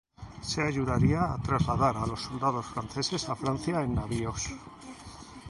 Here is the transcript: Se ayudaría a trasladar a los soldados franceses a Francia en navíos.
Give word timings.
Se 0.49 0.59
ayudaría 0.63 1.21
a 1.31 1.37
trasladar 1.43 1.95
a 1.97 2.07
los 2.07 2.21
soldados 2.23 2.65
franceses 2.65 3.29
a 3.29 3.35
Francia 3.35 3.83
en 3.83 3.93
navíos. 3.93 4.41